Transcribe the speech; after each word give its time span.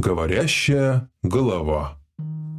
Говорящая 0.00 1.10
голова. 1.22 1.98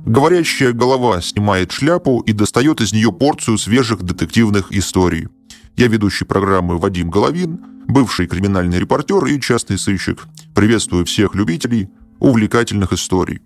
Говорящая 0.06 0.73
голова 0.73 1.22
снимает 1.22 1.72
шляпу 1.72 2.20
и 2.20 2.33
достает 2.33 2.81
из 2.81 2.94
нее 2.94 3.12
порцию 3.12 3.57
свежих 3.57 4.04
детективных 4.04 4.71
историй. 4.71 5.28
Я 5.75 5.88
ведущий 5.88 6.25
программы 6.25 6.77
Вадим 6.77 7.09
Головин, 7.09 7.59
бывший 7.88 8.27
криминальный 8.27 8.77
репортер 8.77 9.25
и 9.25 9.41
частный 9.41 9.79
сыщик. 9.79 10.27
Приветствую 10.54 11.04
всех 11.05 11.33
любителей 11.33 11.89
увлекательных 12.19 12.93
историй. 12.93 13.42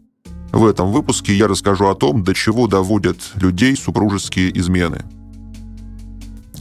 В 0.52 0.66
этом 0.66 0.92
выпуске 0.92 1.34
я 1.34 1.48
расскажу 1.48 1.88
о 1.88 1.96
том, 1.96 2.22
до 2.22 2.34
чего 2.34 2.68
доводят 2.68 3.18
людей 3.36 3.78
супружеские 3.78 4.58
измены. 4.60 5.06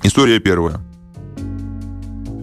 История 0.05 0.39
первая. 0.39 0.81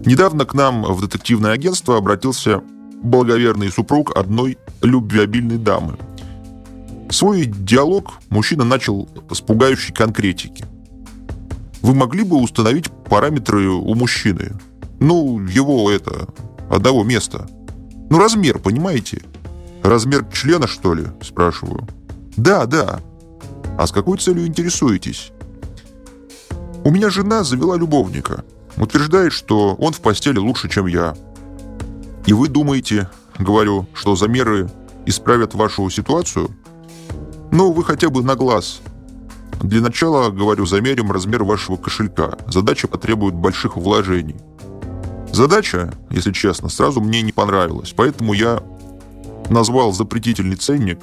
Недавно 0.06 0.44
к 0.44 0.54
нам 0.54 0.84
в 0.84 1.00
детективное 1.00 1.54
агентство 1.54 1.96
обратился 1.96 2.62
благоверный 3.02 3.72
супруг 3.72 4.16
одной 4.16 4.58
любвеобильной 4.82 5.58
дамы. 5.58 5.98
Свой 7.10 7.46
диалог 7.46 8.14
мужчина 8.30 8.64
начал 8.64 9.10
с 9.32 9.42
пугающей 9.42 9.94
конкретики. 9.94 10.66
Вы 11.82 11.94
могли 11.94 12.24
бы 12.24 12.38
установить 12.38 12.90
параметры 13.10 13.68
у 13.68 13.94
мужчины? 13.96 14.54
Ну, 15.00 15.40
его 15.46 15.92
это, 15.92 16.28
одного 16.70 17.04
места. 17.04 17.48
Ну, 18.10 18.20
размер, 18.20 18.60
понимаете? 18.60 19.22
Размер 19.84 20.26
члена, 20.32 20.68
что 20.68 20.94
ли? 20.94 21.06
Спрашиваю. 21.22 21.88
Да, 22.38 22.66
да. 22.66 23.02
А 23.78 23.88
с 23.88 23.92
какой 23.92 24.18
целью 24.20 24.46
интересуетесь? 24.46 25.32
У 26.84 26.92
меня 26.92 27.10
жена 27.10 27.44
завела 27.44 27.78
любовника. 27.78 28.44
Утверждает, 28.78 29.34
что 29.34 29.76
он 29.76 29.94
в 29.94 30.02
постели 30.02 30.38
лучше, 30.38 30.70
чем 30.70 30.86
я. 30.88 31.16
И 32.26 32.34
вы 32.34 32.48
думаете, 32.48 33.10
говорю, 33.40 33.88
что 33.94 34.16
замеры 34.16 34.70
исправят 35.06 35.54
вашу 35.54 35.90
ситуацию? 35.90 36.50
Ну, 37.52 37.72
вы 37.72 37.84
хотя 37.84 38.10
бы 38.10 38.24
на 38.24 38.36
глаз. 38.36 38.82
Для 39.62 39.82
начала, 39.82 40.30
говорю, 40.30 40.66
замерим 40.66 41.12
размер 41.12 41.44
вашего 41.44 41.78
кошелька. 41.78 42.38
Задача 42.48 42.88
потребует 42.88 43.36
больших 43.36 43.78
вложений. 43.78 44.38
Задача, 45.32 45.94
если 46.10 46.32
честно, 46.32 46.70
сразу 46.70 47.00
мне 47.00 47.22
не 47.22 47.32
понравилась, 47.32 47.94
поэтому 47.96 48.34
я 48.34 48.64
назвал 49.50 49.94
запретительный 49.94 50.56
ценник. 50.56 51.00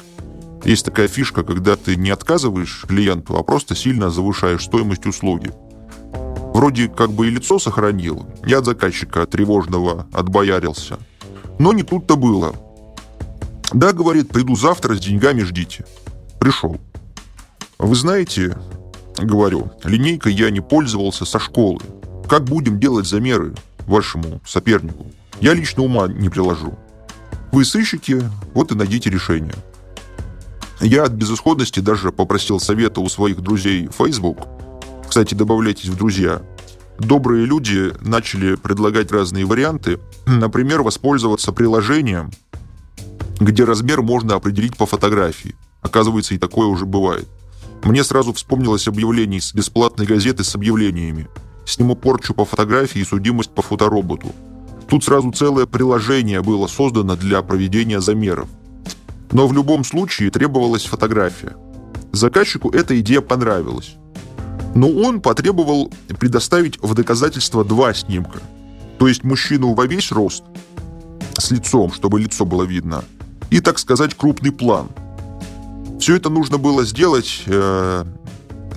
Есть 0.65 0.85
такая 0.85 1.09
фишка, 1.09 1.45
когда 1.45 1.77
ты 1.77 1.97
не 1.97 2.11
отказываешь 2.11 2.85
клиенту, 2.87 3.37
а 3.37 3.43
просто 3.43 3.75
сильно 3.75 4.11
завышаешь 4.11 4.65
стоимость 4.65 5.07
услуги. 5.07 5.53
Вроде 6.53 6.89
как 6.89 7.13
бы 7.13 7.29
и 7.29 7.31
лицо 7.31 7.59
сохранил, 7.59 8.27
я 8.45 8.59
от 8.59 8.65
заказчика 8.65 9.25
тревожного 9.27 10.09
отбоярился. 10.13 10.99
Но 11.59 11.73
не 11.73 11.83
тут-то 11.83 12.17
было. 12.17 12.55
Да, 13.73 13.93
говорит, 13.93 14.31
приду 14.31 14.57
завтра, 14.57 14.95
с 14.95 15.01
деньгами 15.01 15.43
ждите. 15.43 15.85
Пришел. 16.41 16.79
Вы 17.79 17.95
знаете, 17.95 18.57
говорю, 19.17 19.73
линейкой 19.85 20.35
я 20.35 20.51
не 20.51 20.61
пользовался 20.61 21.25
со 21.25 21.39
школы. 21.39 21.81
Как 22.29 22.45
будем 22.45 22.81
делать 22.81 23.07
замеры 23.07 23.55
вашему 23.87 24.41
сопернику? 24.47 25.07
Я 25.41 25.55
лично 25.55 25.83
ума 25.83 26.09
не 26.09 26.29
приложу. 26.29 26.79
Вы 27.53 27.65
сыщики, 27.65 28.23
вот 28.55 28.73
и 28.73 28.75
найдите 28.75 29.11
решение. 29.11 29.55
Я 30.81 31.05
от 31.05 31.13
безысходности 31.13 31.81
даже 31.81 32.13
попросил 32.13 32.61
совета 32.61 33.01
у 33.01 33.09
своих 33.09 33.41
друзей 33.41 33.89
Facebook. 33.97 34.47
Кстати, 35.09 35.35
добавляйтесь 35.35 35.89
в 35.89 35.97
друзья. 35.97 36.43
Добрые 36.99 37.47
люди 37.47 37.93
начали 38.01 38.57
предлагать 38.57 39.13
разные 39.13 39.45
варианты. 39.45 40.01
Например, 40.27 40.83
воспользоваться 40.83 41.53
приложением, 41.53 42.31
где 43.39 43.65
размер 43.65 44.03
можно 44.03 44.35
определить 44.35 44.77
по 44.77 44.87
фотографии. 44.87 45.55
Оказывается, 45.81 46.35
и 46.35 46.39
такое 46.39 46.67
уже 46.67 46.87
бывает. 46.87 47.29
Мне 47.85 48.03
сразу 48.03 48.33
вспомнилось 48.33 48.89
объявление 48.89 49.41
с 49.41 49.55
бесплатной 49.55 50.07
газеты 50.07 50.43
с 50.43 50.55
объявлениями. 50.57 51.29
Сниму 51.65 51.95
порчу 51.95 52.35
по 52.35 52.45
фотографии 52.45 53.01
и 53.01 53.05
судимость 53.05 53.51
по 53.51 53.63
фотороботу. 53.63 54.35
Тут 54.89 55.05
сразу 55.05 55.31
целое 55.31 55.67
приложение 55.67 56.43
было 56.43 56.67
создано 56.67 57.15
для 57.15 57.43
проведения 57.43 58.01
замеров. 58.01 58.49
Но 59.31 59.47
в 59.47 59.53
любом 59.53 59.85
случае 59.85 60.31
требовалась 60.31 60.87
фотография. 60.87 61.55
Заказчику 62.13 62.71
эта 62.71 62.99
идея 63.01 63.21
понравилась. 63.21 63.98
Но 64.79 64.89
он 64.89 65.21
потребовал 65.21 65.93
предоставить 66.21 66.81
в 66.81 66.95
доказательство 66.95 67.65
два 67.65 67.93
снимка. 67.93 68.39
То 69.01 69.09
есть 69.09 69.25
мужчину 69.25 69.75
во 69.75 69.87
весь 69.87 70.13
рост, 70.13 70.45
с 71.37 71.51
лицом, 71.51 71.93
чтобы 71.93 72.21
лицо 72.21 72.45
было 72.45 72.63
видно, 72.63 73.03
и, 73.51 73.59
так 73.59 73.81
сказать, 73.81 74.15
крупный 74.15 74.53
план. 74.53 74.87
Все 75.99 76.15
это 76.15 76.31
нужно 76.31 76.59
было 76.59 76.85
сделать 76.85 77.43
э, 77.47 78.05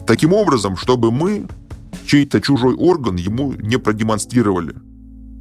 таким 0.07 0.33
образом, 0.33 0.75
чтобы 0.75 1.11
мы 1.11 1.45
чей-то 2.07 2.41
чужой 2.41 2.73
орган 2.73 3.17
ему 3.17 3.53
не 3.53 3.77
продемонстрировали. 3.77 4.73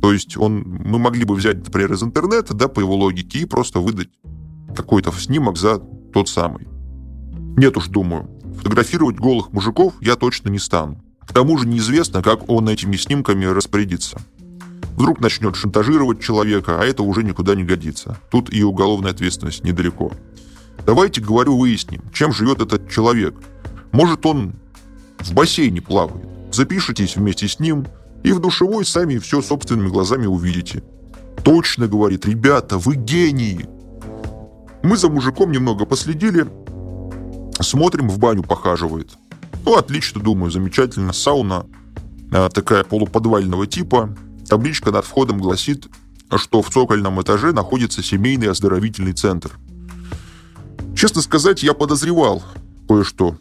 То 0.02 0.12
есть 0.12 0.36
он, 0.36 0.60
мы 0.84 0.98
могли 0.98 1.24
бы 1.24 1.36
взять, 1.36 1.64
например, 1.64 1.94
из 1.94 2.02
интернета, 2.02 2.52
да, 2.52 2.68
по 2.68 2.80
его 2.80 2.96
логике, 2.96 3.38
и 3.38 3.44
просто 3.46 3.80
выдать 3.80 4.10
какой-то 4.76 5.10
снимок 5.12 5.56
за 5.56 5.78
тот 6.12 6.28
самый. 6.28 6.68
Нет 7.56 7.78
уж, 7.78 7.88
думаю, 7.88 8.28
фотографировать 8.60 9.16
голых 9.16 9.52
мужиков 9.52 9.94
я 10.00 10.16
точно 10.16 10.48
не 10.48 10.58
стану. 10.58 11.02
К 11.26 11.32
тому 11.32 11.58
же 11.58 11.66
неизвестно, 11.66 12.22
как 12.22 12.48
он 12.48 12.68
этими 12.68 12.96
снимками 12.96 13.44
распорядится. 13.44 14.20
Вдруг 14.96 15.20
начнет 15.20 15.56
шантажировать 15.56 16.20
человека, 16.20 16.80
а 16.80 16.84
это 16.84 17.02
уже 17.02 17.22
никуда 17.22 17.54
не 17.54 17.64
годится. 17.64 18.18
Тут 18.30 18.52
и 18.52 18.62
уголовная 18.62 19.12
ответственность 19.12 19.64
недалеко. 19.64 20.12
Давайте, 20.84 21.20
говорю, 21.20 21.56
выясним, 21.56 22.02
чем 22.12 22.32
живет 22.32 22.60
этот 22.60 22.90
человек. 22.90 23.34
Может, 23.92 24.26
он 24.26 24.54
в 25.18 25.32
бассейне 25.32 25.80
плавает. 25.80 26.26
Запишитесь 26.52 27.16
вместе 27.16 27.48
с 27.48 27.58
ним– 27.58 27.86
и 28.22 28.32
в 28.32 28.40
душевой 28.40 28.84
сами 28.84 29.18
все 29.18 29.40
собственными 29.42 29.88
глазами 29.88 30.26
увидите. 30.26 30.82
Точно, 31.42 31.88
говорит, 31.88 32.26
ребята, 32.26 32.78
вы 32.78 32.96
гении. 32.96 33.66
Мы 34.82 34.96
за 34.96 35.08
мужиком 35.08 35.52
немного 35.52 35.86
последили. 35.86 36.46
Смотрим, 37.60 38.08
в 38.08 38.18
баню 38.18 38.42
похаживает. 38.42 39.12
Ну, 39.64 39.76
отлично, 39.76 40.20
думаю, 40.20 40.50
замечательно. 40.50 41.12
Сауна 41.12 41.66
а, 42.32 42.48
такая 42.48 42.84
полуподвального 42.84 43.66
типа. 43.66 44.16
Табличка 44.48 44.90
над 44.90 45.04
входом 45.04 45.38
гласит, 45.38 45.86
что 46.36 46.62
в 46.62 46.70
цокольном 46.70 47.20
этаже 47.20 47.52
находится 47.52 48.02
семейный 48.02 48.50
оздоровительный 48.50 49.12
центр. 49.12 49.52
Честно 50.96 51.22
сказать, 51.22 51.62
я 51.62 51.74
подозревал 51.74 52.42
кое-что. 52.88 53.36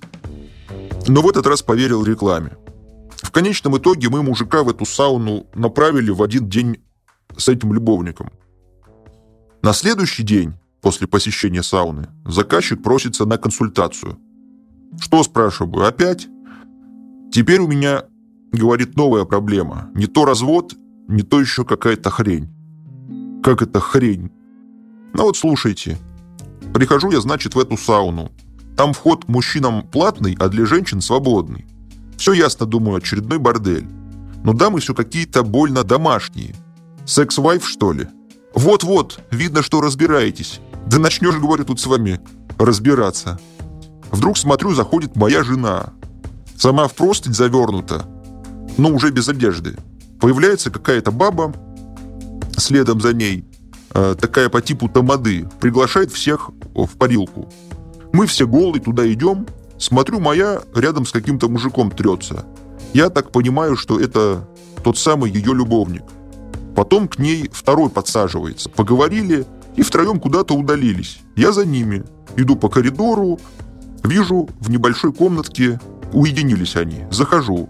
Но 1.08 1.22
в 1.22 1.30
этот 1.30 1.48
раз 1.48 1.62
поверил 1.62 2.04
рекламе. 2.04 2.52
В 3.22 3.32
конечном 3.32 3.78
итоге 3.78 4.10
мы 4.10 4.24
мужика 4.24 4.64
в 4.64 4.70
эту 4.70 4.86
сауну 4.86 5.48
направили 5.56 6.12
в 6.12 6.22
один 6.22 6.50
день 6.50 6.78
с 7.38 7.48
этим 7.48 7.74
любовником. 7.74 8.32
На 9.62 9.74
следующий 9.74 10.24
день, 10.24 10.54
после 10.82 11.08
посещения 11.08 11.64
сауны, 11.64 12.08
заказчик 12.26 12.82
просится 12.82 13.26
на 13.26 13.38
консультацию. 13.38 14.18
Что, 15.00 15.24
спрашиваю, 15.24 15.86
опять? 15.86 16.28
Теперь 17.32 17.60
у 17.60 17.68
меня, 17.68 18.04
говорит, 18.52 18.96
новая 18.96 19.26
проблема. 19.26 19.90
Не 19.94 20.08
то 20.08 20.26
развод, 20.26 20.74
не 21.08 21.22
то 21.22 21.40
еще 21.40 21.64
какая-то 21.64 22.10
хрень. 22.10 22.50
Как 23.44 23.62
это 23.62 23.80
хрень? 23.80 24.32
Ну 25.14 25.24
вот 25.24 25.38
слушайте. 25.38 25.98
Прихожу 26.74 27.12
я, 27.12 27.22
значит, 27.22 27.56
в 27.56 27.60
эту 27.60 27.78
сауну. 27.78 28.32
Там 28.76 28.94
вход 28.94 29.28
мужчинам 29.28 29.84
платный, 29.88 30.36
а 30.40 30.48
для 30.48 30.66
женщин 30.66 31.02
свободный. 31.02 31.66
Все 32.18 32.34
ясно, 32.34 32.66
думаю, 32.66 32.98
очередной 32.98 33.38
бордель. 33.38 33.88
Но 34.44 34.54
дамы 34.54 34.80
все 34.80 34.94
какие-то 34.94 35.44
больно 35.44 35.84
домашние. 35.84 36.56
Секс-вайф, 37.06 37.68
что 37.68 37.92
ли? 37.92 38.08
Вот-вот, 38.54 39.20
видно, 39.32 39.62
что 39.64 39.82
разбираетесь. 39.82 40.60
Да 40.90 41.00
начнешь, 41.00 41.36
говорю, 41.38 41.66
тут 41.66 41.80
с 41.80 41.86
вами 41.86 42.20
разбираться. 42.58 43.40
Вдруг 44.12 44.38
смотрю, 44.38 44.74
заходит 44.74 45.16
моя 45.16 45.44
жена. 45.44 45.94
Сама 46.58 46.88
в 46.88 46.94
простынь 46.94 47.34
завернута, 47.34 48.06
но 48.78 48.90
уже 48.90 49.12
без 49.12 49.30
одежды. 49.30 49.78
Появляется 50.20 50.72
какая-то 50.72 51.12
баба, 51.12 51.54
следом 52.58 53.00
за 53.00 53.14
ней, 53.14 53.46
э, 53.94 54.16
такая 54.20 54.50
по 54.50 54.62
типу 54.62 54.90
тамады, 54.90 55.48
приглашает 55.62 56.12
всех 56.12 56.50
в 56.74 56.98
парилку. 56.98 57.48
Мы 58.12 58.26
все 58.26 58.46
голые 58.46 58.82
туда 58.82 59.10
идем, 59.12 59.46
Смотрю, 59.80 60.20
моя 60.20 60.62
рядом 60.76 61.06
с 61.06 61.12
каким-то 61.14 61.48
мужиком 61.48 61.90
трется. 61.90 62.46
Я 62.94 63.10
так 63.10 63.32
понимаю, 63.32 63.78
что 63.78 63.98
это 63.98 64.46
тот 64.84 64.98
самый 64.98 65.32
ее 65.32 65.54
любовник. 65.54 66.04
Потом 66.76 67.08
к 67.08 67.18
ней 67.18 67.50
второй 67.52 67.90
подсаживается. 67.90 68.70
Поговорили 68.70 69.46
и 69.76 69.82
втроем 69.82 70.20
куда-то 70.20 70.54
удалились. 70.54 71.20
Я 71.36 71.52
за 71.52 71.66
ними. 71.66 72.04
Иду 72.36 72.56
по 72.56 72.70
коридору, 72.70 73.40
вижу 74.04 74.50
в 74.60 74.70
небольшой 74.70 75.14
комнатке, 75.14 75.80
уединились 76.14 76.76
они. 76.76 77.06
Захожу. 77.12 77.70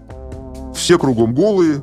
Все 0.74 0.98
кругом 0.98 1.34
голые, 1.34 1.82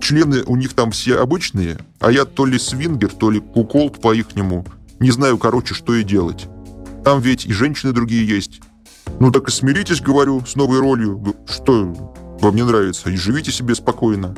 члены 0.00 0.42
у 0.46 0.56
них 0.56 0.74
там 0.74 0.90
все 0.90 1.18
обычные, 1.18 1.78
а 2.00 2.10
я 2.10 2.24
то 2.24 2.46
ли 2.46 2.58
свингер, 2.58 3.10
то 3.10 3.30
ли 3.30 3.40
куколт 3.40 4.00
по-ихнему. 4.00 4.64
Не 5.00 5.10
знаю, 5.10 5.38
короче, 5.38 5.74
что 5.74 5.94
и 5.94 6.02
делать. 6.02 6.48
Там 7.04 7.20
ведь 7.20 7.46
и 7.46 7.52
женщины 7.52 7.92
другие 7.92 8.26
есть. 8.26 8.60
Ну 9.20 9.30
так 9.30 9.48
и 9.48 9.50
смиритесь, 9.50 10.00
говорю, 10.00 10.44
с 10.44 10.56
новой 10.56 10.80
ролью. 10.80 11.34
Что 11.46 12.16
вам 12.40 12.54
не 12.54 12.64
нравится? 12.64 13.10
И 13.10 13.16
живите 13.16 13.50
себе 13.50 13.74
спокойно. 13.74 14.34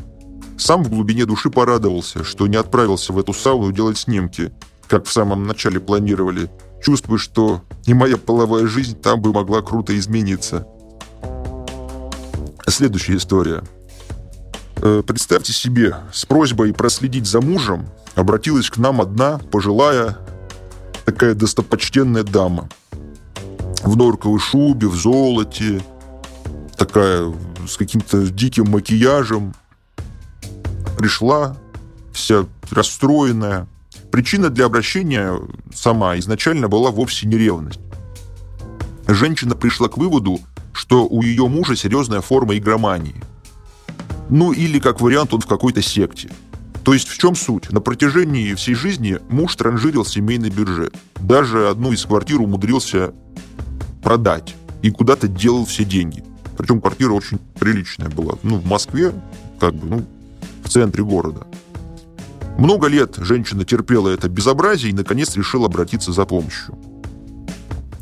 Сам 0.58 0.84
в 0.84 0.90
глубине 0.90 1.24
души 1.24 1.50
порадовался, 1.50 2.22
что 2.22 2.46
не 2.46 2.56
отправился 2.56 3.12
в 3.12 3.18
эту 3.18 3.32
сауну 3.32 3.72
делать 3.72 3.96
снимки, 3.96 4.52
как 4.90 5.06
в 5.06 5.12
самом 5.12 5.46
начале 5.46 5.78
планировали, 5.78 6.50
чувствуя, 6.82 7.16
что 7.16 7.62
и 7.86 7.94
моя 7.94 8.16
половая 8.16 8.66
жизнь 8.66 9.00
там 9.00 9.22
бы 9.22 9.32
могла 9.32 9.62
круто 9.62 9.96
измениться. 9.96 10.66
Следующая 12.66 13.16
история. 13.16 13.62
Э, 14.82 15.02
представьте 15.06 15.52
себе, 15.52 15.96
с 16.12 16.24
просьбой 16.24 16.74
проследить 16.74 17.26
за 17.26 17.40
мужем 17.40 17.88
обратилась 18.16 18.68
к 18.68 18.78
нам 18.78 19.00
одна 19.00 19.38
пожилая 19.38 20.18
такая 21.04 21.34
достопочтенная 21.34 22.24
дама. 22.24 22.68
В 23.84 23.96
норковой 23.96 24.40
шубе, 24.40 24.88
в 24.88 24.96
золоте, 24.96 25.82
такая 26.76 27.32
с 27.68 27.76
каким-то 27.76 28.26
диким 28.26 28.68
макияжем. 28.70 29.54
Пришла 30.98 31.56
вся 32.12 32.44
расстроенная. 32.70 33.68
Причина 34.10 34.50
для 34.50 34.66
обращения 34.66 35.38
сама 35.74 36.18
изначально 36.18 36.68
была 36.68 36.90
вовсе 36.90 37.26
не 37.26 37.36
ревность. 37.36 37.80
Женщина 39.06 39.54
пришла 39.54 39.88
к 39.88 39.96
выводу, 39.96 40.40
что 40.72 41.06
у 41.06 41.22
ее 41.22 41.46
мужа 41.48 41.76
серьезная 41.76 42.20
форма 42.20 42.56
игромании. 42.56 43.22
Ну 44.28 44.52
или, 44.52 44.78
как 44.78 45.00
вариант, 45.00 45.34
он 45.34 45.40
в 45.40 45.46
какой-то 45.46 45.82
секте. 45.82 46.30
То 46.84 46.94
есть 46.94 47.08
в 47.08 47.18
чем 47.18 47.34
суть? 47.34 47.70
На 47.70 47.80
протяжении 47.80 48.54
всей 48.54 48.74
жизни 48.74 49.18
муж 49.28 49.54
транжирил 49.56 50.04
семейный 50.04 50.50
бюджет. 50.50 50.94
Даже 51.16 51.68
одну 51.68 51.92
из 51.92 52.04
квартир 52.04 52.40
умудрился 52.40 53.12
продать 54.02 54.54
и 54.82 54.90
куда-то 54.90 55.28
делал 55.28 55.66
все 55.66 55.84
деньги. 55.84 56.24
Причем 56.56 56.80
квартира 56.80 57.12
очень 57.12 57.38
приличная 57.58 58.08
была. 58.08 58.34
Ну, 58.42 58.56
в 58.56 58.66
Москве, 58.66 59.12
как 59.58 59.74
бы, 59.74 59.86
ну, 59.86 60.04
в 60.64 60.68
центре 60.68 61.04
города. 61.04 61.46
Много 62.60 62.88
лет 62.88 63.16
женщина 63.16 63.64
терпела 63.64 64.10
это 64.10 64.28
безобразие 64.28 64.92
и, 64.92 64.94
наконец, 64.94 65.34
решила 65.34 65.64
обратиться 65.64 66.12
за 66.12 66.26
помощью. 66.26 66.78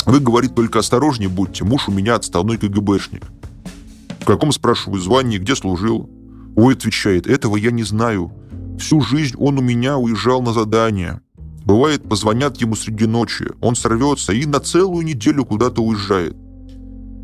Вы, 0.05 0.19
говорит, 0.19 0.56
только 0.56 0.81
осторожнее 0.81 1.28
будьте, 1.28 1.62
муж 1.62 1.88
у 1.88 1.93
меня 1.93 2.16
отставной 2.16 2.58
КГБшник. 2.58 3.22
В 4.19 4.25
каком, 4.25 4.50
спрашиваю, 4.50 5.00
звании, 5.00 5.38
где 5.38 5.55
служил? 5.55 6.10
Ой, 6.56 6.75
отвечает, 6.75 7.28
этого 7.28 7.55
я 7.55 7.70
не 7.70 7.84
знаю. 7.84 8.32
Всю 8.81 9.00
жизнь 9.00 9.37
он 9.38 9.58
у 9.58 9.62
меня 9.62 9.96
уезжал 9.96 10.43
на 10.43 10.52
задание. 10.52 11.20
Бывает, 11.64 12.08
позвонят 12.08 12.56
ему 12.56 12.75
среди 12.75 13.06
ночи, 13.06 13.46
он 13.61 13.76
сорвется 13.76 14.32
и 14.32 14.44
на 14.44 14.58
целую 14.58 15.04
неделю 15.04 15.44
куда-то 15.44 15.82
уезжает. 15.84 16.37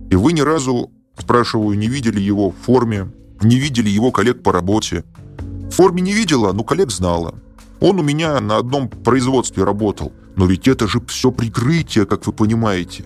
И 0.09 0.15
вы 0.15 0.35
ни 0.35 0.41
разу, 0.41 0.93
спрашиваю, 1.19 1.77
не 1.77 1.89
видели 1.89 2.21
его 2.21 2.51
в 2.51 2.57
форме, 2.65 3.11
не 3.43 3.57
видели 3.57 3.89
его 3.89 4.13
коллег 4.13 4.45
по 4.45 4.53
работе. 4.53 5.03
В 5.71 5.77
форме 5.77 6.03
не 6.03 6.13
видела, 6.13 6.53
но 6.53 6.65
коллег 6.65 6.91
знала. 6.91 7.35
Он 7.81 7.99
у 7.99 8.03
меня 8.03 8.41
на 8.41 8.57
одном 8.57 8.89
производстве 8.89 9.65
работал. 9.65 10.13
Но 10.37 10.47
ведь 10.47 10.69
это 10.69 10.89
же 10.89 11.01
все 11.07 11.31
прикрытие, 11.31 12.07
как 12.07 12.27
вы 12.27 12.33
понимаете. 12.33 13.05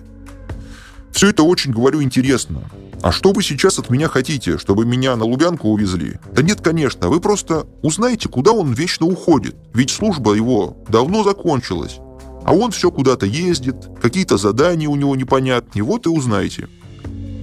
Все 1.11 1.29
это 1.29 1.43
очень, 1.43 1.71
говорю, 1.71 2.01
интересно. 2.01 2.61
А 3.01 3.11
что 3.11 3.31
вы 3.31 3.43
сейчас 3.43 3.79
от 3.79 3.89
меня 3.89 4.07
хотите, 4.07 4.57
чтобы 4.57 4.85
меня 4.85 5.15
на 5.15 5.25
Лубянку 5.25 5.69
увезли? 5.69 6.19
Да 6.33 6.41
нет, 6.41 6.61
конечно, 6.61 7.09
вы 7.09 7.19
просто 7.19 7.65
узнаете, 7.81 8.29
куда 8.29 8.51
он 8.51 8.73
вечно 8.73 9.05
уходит. 9.05 9.55
Ведь 9.73 9.89
служба 9.89 10.33
его 10.33 10.77
давно 10.87 11.23
закончилась. 11.23 11.99
А 12.45 12.53
он 12.53 12.71
все 12.71 12.91
куда-то 12.91 13.25
ездит, 13.25 13.75
какие-то 14.01 14.37
задания 14.37 14.89
у 14.89 14.95
него 14.95 15.15
непонятные, 15.15 15.83
вот 15.83 16.05
и 16.05 16.09
узнаете. 16.09 16.67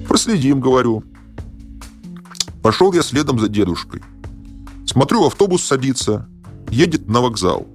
Проследим, 0.08 0.60
говорю. 0.60 1.04
Пошел 2.62 2.92
я 2.92 3.02
следом 3.02 3.38
за 3.38 3.48
дедушкой. 3.48 4.02
Смотрю, 4.86 5.26
автобус 5.26 5.64
садится, 5.64 6.28
едет 6.70 7.08
на 7.08 7.20
вокзал 7.20 7.66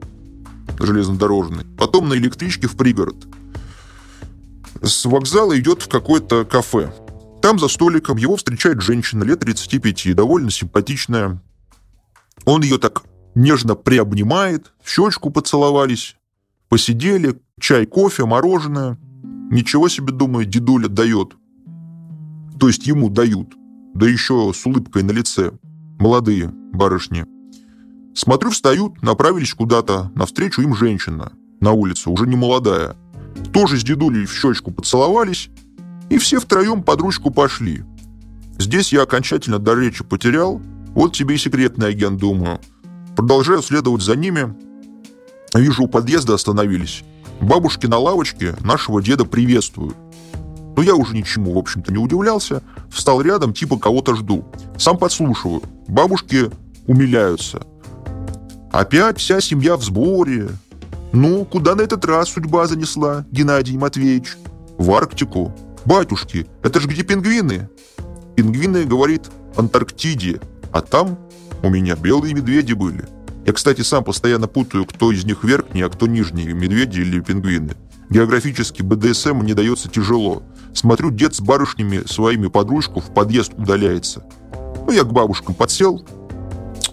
железнодорожный, 0.80 1.66
потом 1.78 2.10
на 2.10 2.14
электричке 2.16 2.68
в 2.68 2.76
пригород. 2.76 3.28
С 4.82 5.06
вокзала 5.06 5.58
идет 5.60 5.84
в 5.84 5.90
какое-то 5.90 6.46
кафе. 6.46 6.94
Там 7.42 7.60
за 7.60 7.68
столиком 7.68 8.18
его 8.18 8.36
встречает 8.36 8.82
женщина 8.82 9.24
лет 9.24 9.40
35, 9.40 10.16
довольно 10.16 10.50
симпатичная. 10.50 11.42
Он 12.46 12.64
ее 12.64 12.78
так 12.78 13.04
нежно 13.36 13.76
приобнимает, 13.76 14.74
в 14.84 14.90
щечку 14.90 15.30
поцеловались, 15.30 16.16
посидели, 16.70 17.40
чай, 17.60 17.86
кофе, 17.86 18.26
мороженое. 18.26 18.98
Ничего 19.52 19.90
себе, 19.90 20.14
думаю, 20.14 20.46
дедуля 20.46 20.88
дает. 20.88 21.36
То 22.60 22.68
есть 22.68 22.88
ему 22.88 23.10
дают. 23.10 23.54
Да 23.94 24.08
еще 24.08 24.52
с 24.56 24.66
улыбкой 24.66 25.04
на 25.04 25.12
лице. 25.12 25.52
Молодые 26.00 26.54
барышни. 26.72 27.26
Смотрю, 28.14 28.52
встают, 28.52 29.02
направились 29.02 29.54
куда-то. 29.54 30.12
Навстречу 30.16 30.62
им 30.62 30.76
женщина. 30.76 31.32
На 31.60 31.72
улице, 31.72 32.10
уже 32.10 32.28
не 32.28 32.36
молодая. 32.36 32.96
Тоже 33.54 33.80
с 33.80 33.84
дедулей 33.84 34.26
в 34.26 34.34
щечку 34.34 34.72
поцеловались 34.72 35.50
и 36.12 36.18
все 36.18 36.40
втроем 36.40 36.84
под 36.84 37.00
ручку 37.00 37.32
пошли. 37.32 37.86
Здесь 38.60 38.92
я 38.92 39.04
окончательно 39.04 39.60
до 39.60 39.76
речи 39.76 40.04
потерял. 40.04 40.62
Вот 40.94 41.14
тебе 41.14 41.36
и 41.36 41.38
секретный 41.38 41.88
агент, 41.88 42.20
думаю. 42.20 42.60
Продолжаю 43.16 43.62
следовать 43.62 44.02
за 44.02 44.18
ними. 44.18 44.54
Вижу, 45.54 45.84
у 45.84 45.88
подъезда 45.88 46.34
остановились. 46.34 47.04
Бабушки 47.40 47.88
на 47.88 47.98
лавочке 47.98 48.56
нашего 48.60 49.02
деда 49.02 49.24
приветствуют. 49.24 49.96
Но 50.76 50.84
я 50.84 50.96
уже 50.96 51.16
ничему, 51.16 51.54
в 51.54 51.58
общем-то, 51.58 51.92
не 51.92 51.98
удивлялся. 51.98 52.62
Встал 52.90 53.22
рядом, 53.22 53.54
типа 53.54 53.78
кого-то 53.78 54.16
жду. 54.16 54.46
Сам 54.78 54.98
подслушиваю. 54.98 55.62
Бабушки 55.88 56.50
умиляются. 56.88 57.62
Опять 58.72 59.20
вся 59.20 59.42
семья 59.42 59.76
в 59.76 59.84
сборе. 59.84 60.50
Ну, 61.12 61.44
куда 61.46 61.76
на 61.76 61.82
этот 61.82 62.06
раз 62.06 62.30
судьба 62.30 62.68
занесла, 62.68 63.26
Геннадий 63.32 63.78
Матвеевич? 63.78 64.38
В 64.78 64.92
Арктику. 64.92 65.54
«Батюшки, 65.84 66.48
это 66.62 66.80
же 66.80 66.88
где 66.88 67.04
пингвины?» 67.04 67.68
«Пингвины,— 68.36 68.84
говорит,— 68.86 69.32
Антарктиде, 69.56 70.40
а 70.72 70.82
там 70.82 71.18
у 71.64 71.70
меня 71.70 71.96
белые 71.96 72.34
медведи 72.34 72.74
были. 72.74 73.06
Я, 73.52 73.56
кстати, 73.56 73.82
сам 73.82 74.06
постоянно 74.06 74.48
путаю, 74.48 74.86
кто 74.86 75.12
из 75.12 75.26
них 75.26 75.44
верхний, 75.44 75.82
а 75.82 75.90
кто 75.90 76.08
нижний, 76.08 76.46
медведи 76.54 77.02
или 77.02 77.20
пингвины. 77.20 77.76
Географически 78.10 78.82
БДСМ 78.82 79.34
мне 79.34 79.54
дается 79.54 79.90
тяжело. 79.90 80.42
Смотрю, 80.74 81.12
дед 81.12 81.36
с 81.36 81.42
барышнями 81.42 82.04
своими 82.06 82.48
подружку 82.48 83.02
в 83.02 83.14
подъезд 83.14 83.52
удаляется. 83.58 84.24
Ну, 84.88 84.94
я 84.94 85.04
к 85.04 85.12
бабушкам 85.12 85.54
подсел. 85.54 86.02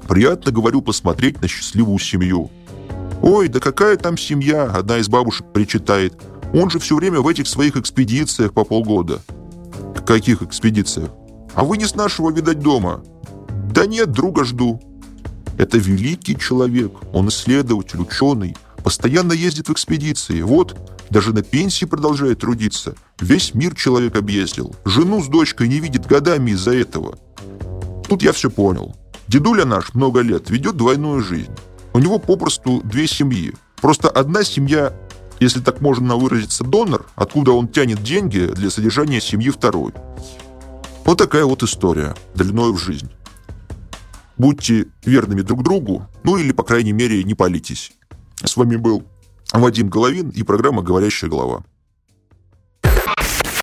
Приятно, 0.08 0.50
говорю, 0.50 0.82
посмотреть 0.82 1.40
на 1.40 1.46
счастливую 1.46 2.00
семью. 2.00 2.50
«Ой, 3.22 3.46
да 3.46 3.60
какая 3.60 3.96
там 3.96 4.18
семья?»– 4.18 4.64
одна 4.74 4.98
из 4.98 5.08
бабушек 5.08 5.46
причитает– 5.52 6.14
он 6.52 6.70
же 6.70 6.80
все 6.80 6.96
время 6.96 7.20
в 7.20 7.28
этих 7.28 7.46
своих 7.46 7.76
экспедициях 7.76 8.52
по 8.52 8.64
полгода. 8.64 9.20
Каких 10.06 10.42
экспедициях? 10.42 11.10
А 11.54 11.62
вы 11.62 11.76
не 11.76 11.84
с 11.84 11.94
нашего, 11.94 12.30
видать, 12.30 12.58
дома? 12.60 13.04
Да 13.72 13.86
нет, 13.86 14.10
друга 14.10 14.44
жду. 14.44 14.80
Это 15.58 15.76
великий 15.76 16.38
человек. 16.38 16.92
Он 17.12 17.28
исследователь, 17.28 18.00
ученый. 18.00 18.56
Постоянно 18.82 19.32
ездит 19.32 19.68
в 19.68 19.72
экспедиции. 19.72 20.40
Вот, 20.40 20.76
даже 21.10 21.34
на 21.34 21.42
пенсии 21.42 21.84
продолжает 21.84 22.40
трудиться. 22.40 22.94
Весь 23.20 23.54
мир 23.54 23.74
человек 23.74 24.16
объездил. 24.16 24.74
Жену 24.84 25.22
с 25.22 25.28
дочкой 25.28 25.68
не 25.68 25.80
видит 25.80 26.06
годами 26.06 26.52
из-за 26.52 26.74
этого. 26.74 27.18
Тут 28.08 28.22
я 28.22 28.32
все 28.32 28.50
понял. 28.50 28.96
Дедуля 29.26 29.66
наш 29.66 29.92
много 29.92 30.20
лет 30.20 30.48
ведет 30.48 30.76
двойную 30.76 31.22
жизнь. 31.22 31.52
У 31.92 31.98
него 31.98 32.18
попросту 32.18 32.80
две 32.84 33.06
семьи. 33.06 33.52
Просто 33.80 34.08
одна 34.08 34.44
семья 34.44 34.94
если 35.40 35.60
так 35.60 35.80
можно 35.80 36.16
выразиться, 36.16 36.64
донор, 36.64 37.06
откуда 37.14 37.52
он 37.52 37.68
тянет 37.68 38.02
деньги 38.02 38.50
для 38.54 38.70
содержания 38.70 39.20
семьи 39.20 39.50
второй. 39.50 39.92
Вот 41.04 41.18
такая 41.18 41.44
вот 41.44 41.62
история, 41.62 42.16
длиной 42.34 42.72
в 42.72 42.78
жизнь. 42.78 43.10
Будьте 44.38 44.86
верными 45.04 45.42
друг 45.42 45.64
другу, 45.64 46.06
ну 46.22 46.36
или, 46.36 46.52
по 46.52 46.62
крайней 46.62 46.92
мере, 46.92 47.24
не 47.24 47.34
палитесь. 47.34 47.92
С 48.36 48.56
вами 48.56 48.76
был 48.76 49.04
Вадим 49.52 49.88
Головин 49.88 50.30
и 50.30 50.44
программа 50.44 50.82
«Говорящая 50.82 51.28
голова». 51.28 51.64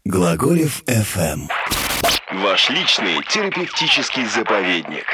Глаголев 0.03 0.84
FM. 0.84 1.48
Ваш 2.44 2.70
личный 2.70 3.24
терапевтический 3.29 4.25
заповедник. 4.27 5.05